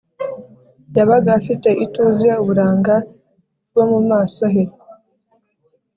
yabaga 0.95 1.29
afite 1.39 1.69
ituze 1.85 2.27
uburanga 2.41 2.95
bwo 3.69 3.83
mu 3.91 3.99
maso 4.09 4.41
he 4.53 4.63